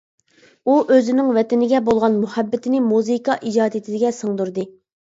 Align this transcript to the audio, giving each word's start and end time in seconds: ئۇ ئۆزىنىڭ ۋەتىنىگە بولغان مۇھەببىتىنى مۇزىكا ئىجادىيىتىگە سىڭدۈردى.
ئۇ 0.71 0.77
ئۆزىنىڭ 0.95 1.29
ۋەتىنىگە 1.35 1.83
بولغان 1.91 2.17
مۇھەببىتىنى 2.23 2.83
مۇزىكا 2.89 3.39
ئىجادىيىتىگە 3.41 4.17
سىڭدۈردى. 4.25 4.71